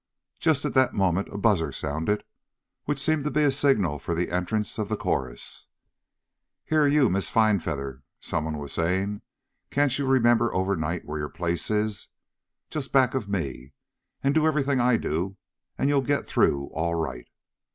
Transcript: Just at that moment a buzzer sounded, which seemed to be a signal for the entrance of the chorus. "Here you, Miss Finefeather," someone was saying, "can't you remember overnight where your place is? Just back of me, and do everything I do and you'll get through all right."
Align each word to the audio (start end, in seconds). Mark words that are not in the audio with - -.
Just 0.39 0.65
at 0.65 0.73
that 0.73 0.95
moment 0.95 1.27
a 1.31 1.37
buzzer 1.37 1.71
sounded, 1.71 2.23
which 2.85 2.97
seemed 2.97 3.23
to 3.23 3.29
be 3.29 3.43
a 3.43 3.51
signal 3.51 3.99
for 3.99 4.15
the 4.15 4.31
entrance 4.31 4.79
of 4.79 4.89
the 4.89 4.97
chorus. 4.97 5.67
"Here 6.65 6.87
you, 6.87 7.07
Miss 7.07 7.29
Finefeather," 7.29 8.01
someone 8.19 8.57
was 8.57 8.73
saying, 8.73 9.21
"can't 9.69 9.99
you 9.99 10.07
remember 10.07 10.51
overnight 10.55 11.05
where 11.05 11.19
your 11.19 11.29
place 11.29 11.69
is? 11.69 12.07
Just 12.71 12.91
back 12.91 13.13
of 13.13 13.29
me, 13.29 13.73
and 14.23 14.33
do 14.33 14.47
everything 14.47 14.79
I 14.79 14.97
do 14.97 15.37
and 15.77 15.87
you'll 15.87 16.01
get 16.01 16.25
through 16.25 16.69
all 16.73 16.95
right." 16.95 17.27